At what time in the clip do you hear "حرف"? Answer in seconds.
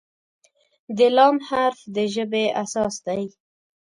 1.47-1.79